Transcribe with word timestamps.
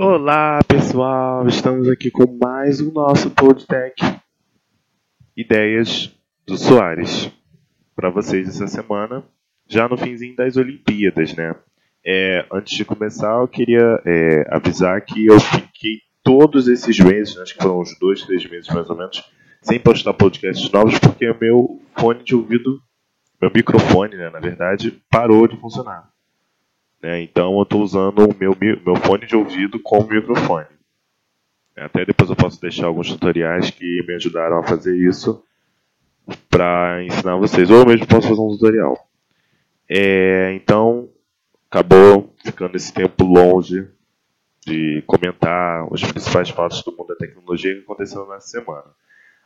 Olá 0.00 0.60
pessoal, 0.62 1.44
estamos 1.48 1.88
aqui 1.88 2.08
com 2.08 2.38
mais 2.40 2.80
um 2.80 2.92
nosso 2.92 3.32
Podtech 3.32 4.00
Ideias 5.36 6.16
do 6.46 6.56
Soares 6.56 7.28
para 7.96 8.08
vocês 8.08 8.46
essa 8.48 8.68
semana, 8.68 9.24
já 9.66 9.88
no 9.88 9.96
finzinho 9.96 10.36
das 10.36 10.56
Olimpíadas, 10.56 11.34
né? 11.34 11.52
É, 12.06 12.46
antes 12.52 12.76
de 12.76 12.84
começar, 12.84 13.40
eu 13.40 13.48
queria 13.48 14.00
é, 14.06 14.46
avisar 14.54 15.00
que 15.00 15.26
eu 15.26 15.40
fiquei 15.40 15.98
todos 16.22 16.68
esses 16.68 16.96
meses, 17.00 17.36
acho 17.36 17.56
que 17.56 17.62
foram 17.64 17.80
uns 17.80 17.98
dois, 17.98 18.22
três 18.22 18.48
meses 18.48 18.68
mais 18.68 18.88
ou 18.88 18.96
menos, 18.96 19.28
sem 19.60 19.80
postar 19.80 20.14
podcasts 20.14 20.70
novos 20.70 20.96
porque 21.00 21.26
meu 21.40 21.82
fone 21.98 22.22
de 22.22 22.36
ouvido, 22.36 22.80
meu 23.42 23.50
microfone, 23.52 24.16
né, 24.16 24.30
na 24.30 24.38
verdade, 24.38 24.96
parou 25.10 25.48
de 25.48 25.56
funcionar. 25.56 26.08
Né? 27.02 27.22
Então 27.22 27.56
eu 27.56 27.62
estou 27.62 27.82
usando 27.82 28.28
o 28.28 28.36
meu, 28.38 28.56
meu 28.60 28.96
fone 28.96 29.26
de 29.26 29.36
ouvido 29.36 29.78
como 29.80 30.08
microfone. 30.08 30.66
Até 31.76 32.04
depois 32.04 32.28
eu 32.28 32.36
posso 32.36 32.60
deixar 32.60 32.86
alguns 32.86 33.08
tutoriais 33.08 33.70
que 33.70 34.02
me 34.06 34.14
ajudaram 34.14 34.58
a 34.58 34.64
fazer 34.66 34.96
isso 34.96 35.42
para 36.50 37.04
ensinar 37.04 37.36
vocês. 37.36 37.70
Ou 37.70 37.78
eu 37.78 37.86
mesmo 37.86 38.06
posso 38.06 38.28
fazer 38.28 38.40
um 38.40 38.48
tutorial. 38.48 39.08
É, 39.88 40.52
então, 40.54 41.08
acabou 41.70 42.34
ficando 42.44 42.76
esse 42.76 42.92
tempo 42.92 43.24
longe 43.24 43.88
de 44.66 45.02
comentar 45.06 45.90
os 45.90 46.02
principais 46.02 46.50
fatos 46.50 46.82
do 46.82 46.92
mundo 46.92 47.08
da 47.08 47.16
tecnologia 47.16 47.74
que 47.74 47.80
aconteceram 47.80 48.28
nessa 48.28 48.48
semana. 48.48 48.84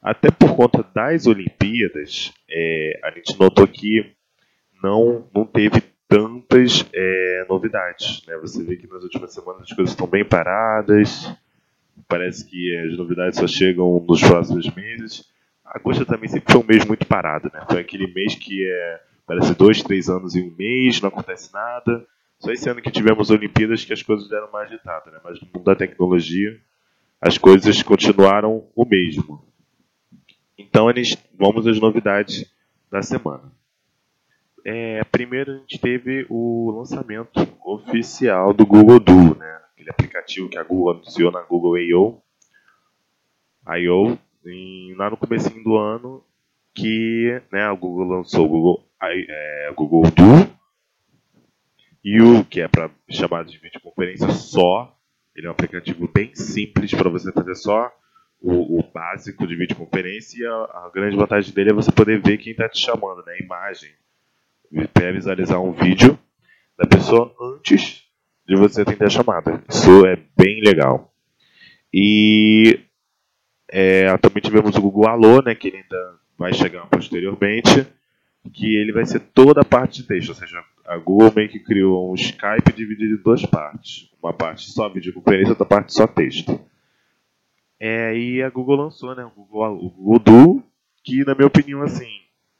Até 0.00 0.30
por 0.30 0.56
conta 0.56 0.82
das 0.94 1.26
Olimpíadas, 1.26 2.32
é, 2.48 3.00
a 3.04 3.10
gente 3.10 3.38
notou 3.38 3.66
que 3.66 4.14
não, 4.82 5.28
não 5.34 5.44
teve 5.44 5.82
tantas 6.10 6.84
é, 6.92 7.46
novidades. 7.48 8.26
Né? 8.26 8.36
Você 8.38 8.64
vê 8.64 8.76
que 8.76 8.88
nas 8.88 9.04
últimas 9.04 9.32
semanas 9.32 9.62
as 9.62 9.72
coisas 9.72 9.92
estão 9.92 10.08
bem 10.08 10.24
paradas, 10.24 11.32
parece 12.08 12.44
que 12.44 12.76
as 12.78 12.98
novidades 12.98 13.38
só 13.38 13.46
chegam 13.46 14.04
nos 14.06 14.20
próximos 14.20 14.68
meses. 14.74 15.24
Agosto 15.64 16.04
também 16.04 16.28
sempre 16.28 16.52
foi 16.52 16.60
um 16.60 16.66
mês 16.66 16.84
muito 16.84 17.06
parado, 17.06 17.48
né? 17.54 17.64
Foi 17.70 17.80
aquele 17.80 18.12
mês 18.12 18.34
que 18.34 18.68
é, 18.68 19.00
parece 19.24 19.54
dois, 19.54 19.80
três 19.84 20.08
anos 20.08 20.34
em 20.34 20.50
um 20.50 20.56
mês, 20.56 21.00
não 21.00 21.10
acontece 21.10 21.54
nada. 21.54 22.04
Só 22.40 22.50
esse 22.50 22.68
ano 22.68 22.82
que 22.82 22.90
tivemos 22.90 23.30
Olimpíadas 23.30 23.84
que 23.84 23.92
as 23.92 24.02
coisas 24.02 24.28
deram 24.28 24.50
mais 24.50 24.68
agitada, 24.68 25.12
né? 25.12 25.20
Mas 25.22 25.40
no 25.40 25.46
mundo 25.46 25.64
da 25.64 25.76
tecnologia 25.76 26.60
as 27.20 27.38
coisas 27.38 27.82
continuaram 27.84 28.64
o 28.74 28.84
mesmo. 28.84 29.44
Então 30.58 30.86
vamos 31.38 31.66
às 31.68 31.78
novidades 31.78 32.52
da 32.90 33.00
semana. 33.00 33.59
É, 34.64 35.02
primeiro 35.04 35.52
a 35.52 35.58
gente 35.58 35.78
teve 35.78 36.26
o 36.28 36.70
lançamento 36.78 37.40
oficial 37.64 38.52
do 38.52 38.66
Google 38.66 39.00
Duo, 39.00 39.34
né? 39.36 39.60
aquele 39.72 39.90
aplicativo 39.90 40.48
que 40.48 40.58
a 40.58 40.62
Google 40.62 40.92
anunciou 40.92 41.30
na 41.30 41.42
Google 41.42 41.78
I.O. 41.78 42.22
I.O. 43.66 44.18
lá 44.96 45.10
no 45.10 45.16
começo 45.16 45.50
do 45.62 45.76
ano 45.76 46.22
que 46.74 47.42
né, 47.52 47.62
a 47.62 47.72
Google 47.72 48.16
lançou 48.16 48.46
o 48.46 48.48
Google, 48.48 48.84
é, 49.02 49.72
Google 49.74 50.02
Duo 50.10 50.60
e 52.04 52.20
o 52.20 52.44
que 52.44 52.60
é 52.60 52.68
para 52.68 52.90
chamada 53.10 53.48
de 53.48 53.58
videoconferência 53.58 54.28
só. 54.30 54.96
Ele 55.34 55.46
é 55.46 55.50
um 55.50 55.52
aplicativo 55.52 56.08
bem 56.12 56.34
simples 56.34 56.92
para 56.92 57.08
você 57.08 57.32
fazer 57.32 57.54
só 57.54 57.90
o, 58.40 58.78
o, 58.78 58.82
básico 58.82 59.46
de 59.46 59.54
videoconferência 59.54 60.42
e 60.42 60.46
a, 60.46 60.52
a, 60.52 60.90
grande 60.92 61.16
vantagem 61.16 61.52
dele 61.52 61.70
é 61.70 61.74
você 61.74 61.92
poder 61.92 62.20
ver 62.20 62.38
quem 62.38 62.52
está 62.52 62.68
te 62.68 62.78
chamando, 62.78 63.24
né? 63.24 63.34
A 63.34 63.44
imagem 63.44 63.90
para 64.92 65.12
visualizar 65.12 65.60
um 65.60 65.72
vídeo 65.72 66.18
da 66.78 66.86
pessoa 66.86 67.34
antes 67.40 68.04
de 68.46 68.56
você 68.56 68.82
atender 68.82 69.06
a 69.06 69.10
chamada. 69.10 69.62
Isso 69.68 70.06
é 70.06 70.16
bem 70.36 70.60
legal. 70.62 71.12
E 71.92 72.80
é, 73.70 74.16
também 74.18 74.42
tivemos 74.42 74.76
o 74.76 74.80
Google 74.80 75.08
Alô, 75.08 75.42
né, 75.42 75.54
que 75.54 75.68
ainda 75.68 76.18
vai 76.38 76.52
chegar 76.52 76.86
posteriormente, 76.86 77.86
que 78.52 78.76
ele 78.76 78.92
vai 78.92 79.04
ser 79.04 79.20
toda 79.20 79.60
a 79.60 79.64
parte 79.64 80.02
de 80.02 80.08
texto, 80.08 80.30
ou 80.30 80.34
seja, 80.34 80.62
a 80.86 80.96
Google 80.96 81.32
meio 81.34 81.48
que 81.48 81.60
criou 81.60 82.10
um 82.10 82.14
Skype 82.14 82.72
dividido 82.74 83.14
em 83.14 83.22
duas 83.22 83.44
partes. 83.44 84.10
Uma 84.22 84.32
parte 84.32 84.70
só 84.70 84.88
videoconferência, 84.88 85.50
outra 85.50 85.66
parte 85.66 85.92
só 85.92 86.06
texto. 86.06 86.58
É, 87.78 88.16
e 88.16 88.42
a 88.42 88.50
Google 88.50 88.76
lançou 88.76 89.14
né, 89.14 89.24
o, 89.24 89.30
Google, 89.30 89.76
o 89.76 89.90
Google 89.90 90.18
Duo, 90.18 90.64
que 91.04 91.24
na 91.24 91.34
minha 91.34 91.46
opinião, 91.46 91.82
assim, 91.82 92.10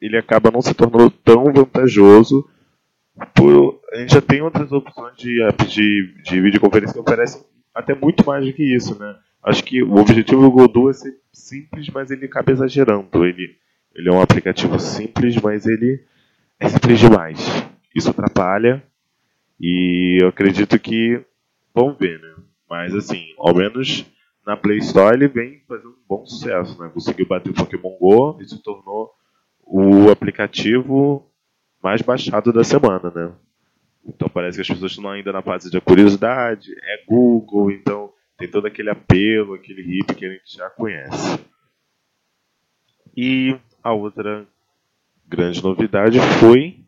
ele 0.00 0.16
acaba 0.16 0.50
não 0.50 0.62
se 0.62 0.74
tornando 0.74 1.10
tão 1.10 1.44
vantajoso. 1.52 2.48
Por, 3.34 3.80
a 3.92 3.96
gente 3.96 4.12
já 4.12 4.20
tem 4.20 4.42
outras 4.42 4.70
opções 4.72 5.16
de 5.16 5.42
apps 5.42 5.72
de, 5.72 6.14
de 6.22 6.40
videoconferência 6.40 6.92
que 6.92 7.00
oferecem 7.00 7.42
até 7.74 7.94
muito 7.94 8.26
mais 8.26 8.44
do 8.44 8.52
que 8.52 8.62
isso, 8.62 8.98
né? 8.98 9.16
Acho 9.42 9.62
que 9.62 9.82
o 9.82 9.96
objetivo 9.96 10.42
do 10.42 10.50
Godot 10.50 10.90
é 10.90 10.92
ser 10.92 11.16
simples, 11.32 11.88
mas 11.90 12.10
ele 12.10 12.26
acaba 12.26 12.50
exagerando. 12.50 13.24
Ele, 13.24 13.56
ele 13.94 14.08
é 14.08 14.12
um 14.12 14.20
aplicativo 14.20 14.78
simples, 14.78 15.36
mas 15.36 15.66
ele 15.66 16.04
é 16.58 16.68
simples 16.68 16.98
demais. 16.98 17.38
Isso 17.94 18.10
atrapalha 18.10 18.82
e 19.60 20.18
eu 20.20 20.28
acredito 20.28 20.78
que 20.78 21.24
vamos 21.74 21.98
ver, 21.98 22.20
né? 22.20 22.34
Mas 22.68 22.94
assim, 22.94 23.24
ao 23.38 23.54
menos 23.54 24.04
na 24.46 24.56
Play 24.56 24.78
Store 24.78 25.16
ele 25.16 25.28
vem 25.28 25.62
fazendo 25.66 25.90
um 25.90 26.06
bom 26.08 26.26
sucesso, 26.26 26.80
né? 26.82 26.90
Conseguiu 26.92 27.26
bater 27.26 27.50
o 27.50 27.54
Pokémon 27.54 27.96
Go 27.98 28.38
e 28.40 28.48
se 28.48 28.62
tornou 28.62 29.12
o 29.66 30.10
aplicativo 30.10 31.28
mais 31.82 32.00
baixado 32.00 32.52
da 32.52 32.62
semana, 32.62 33.10
né? 33.14 33.32
Então 34.06 34.28
parece 34.28 34.56
que 34.56 34.62
as 34.62 34.68
pessoas 34.68 34.92
estão 34.92 35.10
ainda 35.10 35.32
na 35.32 35.42
fase 35.42 35.68
de 35.68 35.80
curiosidade, 35.80 36.72
é 36.82 37.04
Google, 37.06 37.72
então 37.72 38.12
tem 38.38 38.48
todo 38.48 38.66
aquele 38.66 38.90
apelo, 38.90 39.54
aquele 39.54 39.82
hip 39.82 40.14
que 40.14 40.24
a 40.24 40.30
gente 40.30 40.56
já 40.56 40.70
conhece. 40.70 41.40
E 43.16 43.58
a 43.82 43.92
outra 43.92 44.46
grande 45.26 45.62
novidade 45.62 46.18
foi 46.38 46.78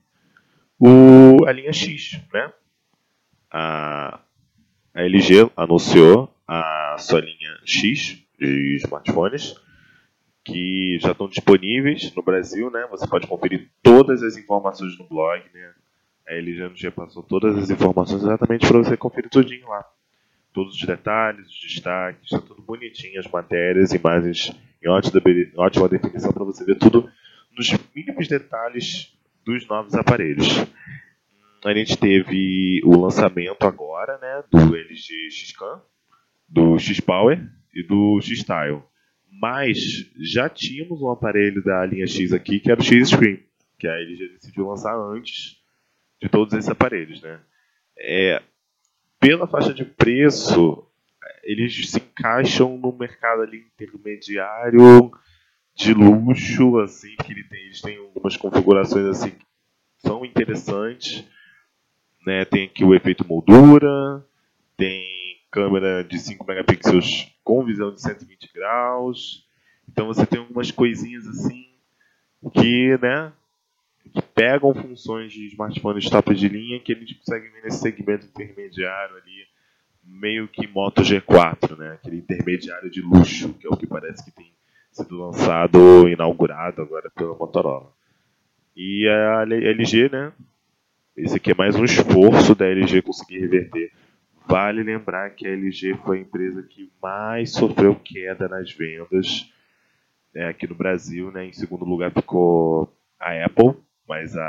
o, 0.78 1.44
a 1.46 1.52
linha 1.52 1.72
X, 1.72 2.20
né? 2.32 2.52
A, 3.50 4.20
a 4.94 5.02
LG 5.02 5.50
anunciou 5.56 6.32
a 6.46 6.96
sua 6.98 7.20
linha 7.20 7.58
X 7.64 8.22
de 8.38 8.76
smartphones 8.76 9.54
que 10.48 10.98
já 11.00 11.12
estão 11.12 11.28
disponíveis 11.28 12.14
no 12.14 12.22
Brasil, 12.22 12.70
né? 12.70 12.86
Você 12.90 13.06
pode 13.06 13.26
conferir 13.26 13.68
todas 13.82 14.22
as 14.22 14.36
informações 14.36 14.98
no 14.98 15.04
blog, 15.04 15.42
né? 15.52 15.72
A 16.26 16.34
LG 16.34 16.72
já 16.74 16.90
passou 16.90 17.22
todas 17.22 17.56
as 17.56 17.70
informações 17.70 18.22
exatamente 18.22 18.66
para 18.66 18.78
você 18.78 18.96
conferir 18.96 19.30
tudinho 19.30 19.68
lá. 19.68 19.84
Todos 20.52 20.74
os 20.74 20.80
detalhes, 20.80 21.46
os 21.46 21.60
destaques, 21.60 22.24
está 22.24 22.40
tudo 22.40 22.62
bonitinho, 22.62 23.20
as 23.20 23.26
matérias, 23.26 23.92
imagens 23.92 24.52
em 24.82 24.88
ótima, 24.88 25.20
ótima 25.56 25.88
definição 25.88 26.32
para 26.32 26.44
você 26.44 26.64
ver 26.64 26.78
tudo 26.78 27.10
nos 27.56 27.70
mínimos 27.94 28.26
detalhes 28.26 29.14
dos 29.44 29.66
novos 29.68 29.94
aparelhos. 29.94 30.48
A 31.64 31.74
gente 31.74 31.96
teve 31.96 32.80
o 32.84 32.98
lançamento 32.98 33.66
agora, 33.66 34.16
né, 34.18 34.44
do 34.50 34.74
LG 34.74 35.30
X-Cam, 35.30 35.82
do 36.48 36.78
X-Power 36.78 37.38
e 37.74 37.82
do 37.82 38.18
X-Style. 38.22 38.82
Mas 39.40 40.10
já 40.16 40.48
tínhamos 40.48 41.00
um 41.00 41.10
aparelho 41.10 41.62
da 41.62 41.86
linha 41.86 42.06
X 42.06 42.32
aqui, 42.32 42.58
que 42.58 42.70
era 42.70 42.80
o 42.80 42.84
X-Screen, 42.84 43.40
que 43.78 43.86
a 43.86 43.94
LG 43.94 44.28
decidiu 44.30 44.66
lançar 44.66 44.96
antes 44.96 45.62
de 46.20 46.28
todos 46.28 46.52
esses 46.54 46.68
aparelhos. 46.68 47.22
Né? 47.22 47.38
É, 47.96 48.42
pela 49.20 49.46
faixa 49.46 49.72
de 49.72 49.84
preço, 49.84 50.84
eles 51.44 51.88
se 51.88 51.98
encaixam 51.98 52.76
no 52.76 52.92
mercado 52.92 53.42
ali 53.42 53.58
intermediário 53.58 55.12
de 55.76 55.94
luxo, 55.94 56.80
assim, 56.80 57.14
que 57.24 57.30
ele 57.30 57.44
tem, 57.44 57.66
eles 57.66 57.80
têm 57.80 57.96
algumas 57.96 58.36
configurações 58.36 59.06
assim 59.06 59.30
que 59.30 59.46
são 59.98 60.24
interessantes. 60.24 61.24
Né? 62.26 62.44
Tem 62.44 62.64
aqui 62.64 62.84
o 62.84 62.92
efeito 62.92 63.24
moldura, 63.24 64.26
tem 64.76 65.06
câmera 65.48 66.02
de 66.02 66.18
5 66.18 66.44
megapixels 66.44 67.37
com 67.48 67.64
visão 67.64 67.90
de 67.90 68.02
120 68.02 68.52
graus. 68.52 69.42
Então 69.88 70.06
você 70.06 70.26
tem 70.26 70.38
algumas 70.38 70.70
coisinhas 70.70 71.26
assim 71.26 71.64
que, 72.52 72.98
né, 72.98 73.32
que 74.12 74.20
pegam 74.20 74.74
funções 74.74 75.32
de 75.32 75.46
smartphones 75.46 76.10
top 76.10 76.34
de 76.34 76.46
linha 76.46 76.78
que 76.78 76.92
a 76.92 76.94
gente 76.94 77.14
consegue 77.14 77.48
ver 77.48 77.62
nesse 77.62 77.78
segmento 77.78 78.26
intermediário 78.26 79.16
ali, 79.16 79.46
meio 80.04 80.46
que 80.46 80.66
Moto 80.66 81.00
G4, 81.00 81.74
né, 81.78 81.92
aquele 81.92 82.18
intermediário 82.18 82.90
de 82.90 83.00
luxo, 83.00 83.54
que 83.54 83.66
é 83.66 83.70
o 83.70 83.76
que 83.78 83.86
parece 83.86 84.22
que 84.26 84.30
tem 84.30 84.52
sido 84.92 85.16
lançado, 85.16 86.06
inaugurado 86.06 86.82
agora 86.82 87.10
pela 87.16 87.34
Motorola. 87.34 87.90
E 88.76 89.08
a 89.08 89.42
LG, 89.44 90.10
né, 90.10 90.32
esse 91.16 91.36
aqui 91.36 91.52
é 91.52 91.54
mais 91.54 91.74
um 91.76 91.84
esforço 91.84 92.54
da 92.54 92.66
LG 92.66 93.00
conseguir 93.00 93.40
reverter 93.40 93.90
Vale 94.48 94.82
lembrar 94.82 95.28
que 95.34 95.46
a 95.46 95.50
LG 95.50 95.98
foi 96.06 96.18
a 96.18 96.20
empresa 96.22 96.62
que 96.62 96.90
mais 97.02 97.52
sofreu 97.52 97.94
queda 97.94 98.48
nas 98.48 98.72
vendas 98.72 99.52
né, 100.34 100.48
aqui 100.48 100.66
no 100.66 100.74
Brasil. 100.74 101.30
Né? 101.30 101.48
Em 101.48 101.52
segundo 101.52 101.84
lugar 101.84 102.10
ficou 102.10 102.90
a 103.20 103.44
Apple, 103.44 103.74
mas 104.08 104.34
a, 104.34 104.42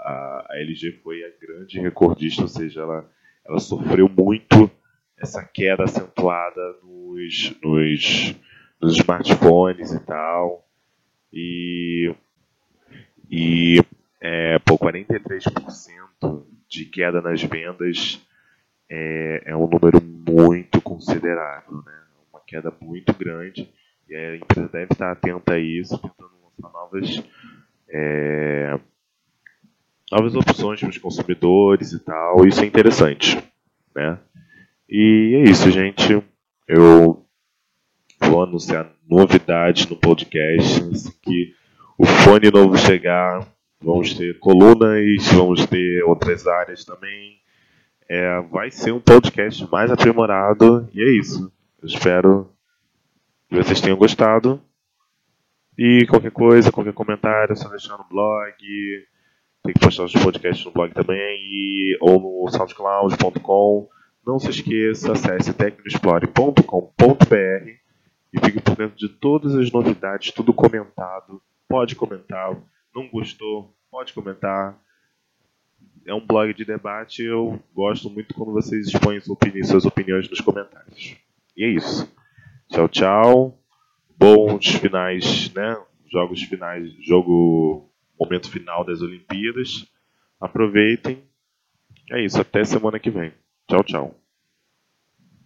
a, 0.00 0.46
a 0.50 0.58
LG 0.58 0.98
foi 1.04 1.22
a 1.22 1.30
grande 1.40 1.78
recordista, 1.78 2.42
ou 2.42 2.48
seja, 2.48 2.80
ela, 2.80 3.08
ela 3.46 3.60
sofreu 3.60 4.08
muito 4.08 4.68
essa 5.16 5.44
queda 5.44 5.84
acentuada 5.84 6.60
nos, 6.82 7.54
nos, 7.62 8.36
nos 8.82 8.96
smartphones 8.96 9.92
e 9.92 10.00
tal. 10.00 10.66
E, 11.32 12.12
e 13.30 13.80
é, 14.20 14.58
pô, 14.58 14.76
43% 14.76 16.42
de 16.68 16.84
queda 16.86 17.20
nas 17.20 17.40
vendas 17.44 18.20
é, 18.90 19.42
é 19.46 19.56
um 19.56 19.68
número 19.68 20.02
muito 20.02 20.80
considerável, 20.80 21.82
né? 21.86 22.00
Uma 22.32 22.40
queda 22.44 22.72
muito 22.80 23.14
grande 23.14 23.72
e 24.08 24.16
a 24.16 24.36
empresa 24.36 24.68
deve 24.68 24.92
estar 24.92 25.12
atenta 25.12 25.54
a 25.54 25.58
isso, 25.58 25.96
tentando 25.96 26.32
lançar 26.42 26.72
novas, 26.72 27.22
é, 27.88 28.78
novas 30.10 30.34
opções 30.34 30.80
para 30.80 30.88
os 30.88 30.98
consumidores 30.98 31.92
e 31.92 32.00
tal. 32.00 32.44
Isso 32.44 32.60
é 32.60 32.66
interessante, 32.66 33.38
né? 33.94 34.18
E 34.88 35.36
é 35.36 35.48
isso, 35.48 35.70
gente. 35.70 36.20
Eu 36.66 37.24
vou 38.20 38.42
anunciar 38.42 38.90
novidades 39.08 39.88
no 39.88 39.96
podcast. 39.96 40.82
Assim 40.92 41.12
que 41.22 41.54
o 41.96 42.04
fone 42.04 42.50
novo 42.50 42.76
chegar, 42.76 43.46
vamos 43.80 44.14
ter 44.14 44.38
colunas, 44.40 45.28
vamos 45.32 45.64
ter 45.66 46.02
outras 46.02 46.48
áreas 46.48 46.84
também. 46.84 47.39
É, 48.12 48.40
vai 48.40 48.72
ser 48.72 48.90
um 48.90 48.98
podcast 48.98 49.70
mais 49.70 49.88
aprimorado 49.88 50.88
e 50.92 51.00
é 51.00 51.16
isso. 51.16 51.52
Eu 51.80 51.86
espero 51.86 52.50
que 53.48 53.54
vocês 53.54 53.80
tenham 53.80 53.96
gostado. 53.96 54.60
E 55.78 56.04
qualquer 56.08 56.32
coisa, 56.32 56.72
qualquer 56.72 56.92
comentário, 56.92 57.52
é 57.52 57.54
só 57.54 57.68
deixar 57.68 57.96
no 57.96 58.02
blog. 58.10 58.52
Tem 59.62 59.72
que 59.72 59.78
postar 59.78 60.02
os 60.02 60.12
podcasts 60.12 60.66
no 60.66 60.72
blog 60.72 60.92
também 60.92 61.38
e, 61.40 61.96
ou 62.00 62.20
no 62.20 62.50
soundcloud.com. 62.50 63.88
Não 64.26 64.40
se 64.40 64.50
esqueça, 64.50 65.12
acesse 65.12 65.54
tecnoexplore.com.br 65.54 67.70
e 68.32 68.40
fique 68.44 68.60
por 68.60 68.74
dentro 68.74 68.96
de 68.96 69.08
todas 69.08 69.54
as 69.54 69.70
novidades, 69.70 70.32
tudo 70.32 70.52
comentado. 70.52 71.40
Pode 71.68 71.94
comentar. 71.94 72.56
Não 72.92 73.08
gostou? 73.08 73.72
Pode 73.88 74.12
comentar. 74.12 74.76
É 76.06 76.14
um 76.14 76.26
blog 76.26 76.52
de 76.54 76.64
debate. 76.64 77.22
Eu 77.22 77.60
gosto 77.74 78.10
muito 78.10 78.34
quando 78.34 78.52
vocês 78.52 78.88
expõem 78.88 79.20
suas 79.20 79.84
opiniões 79.84 80.28
nos 80.28 80.40
comentários. 80.40 81.16
E 81.56 81.64
é 81.64 81.68
isso. 81.68 82.10
Tchau, 82.68 82.88
tchau. 82.88 83.58
Bons 84.16 84.66
finais, 84.66 85.52
né? 85.54 85.76
Jogos 86.10 86.42
finais, 86.42 86.92
jogo 87.00 87.88
momento 88.18 88.50
final 88.50 88.84
das 88.84 89.00
Olimpíadas. 89.00 89.86
Aproveitem. 90.40 91.22
É 92.10 92.24
isso, 92.24 92.40
até 92.40 92.64
semana 92.64 92.98
que 92.98 93.10
vem. 93.10 93.32
Tchau, 93.68 93.84
tchau. 93.84 94.19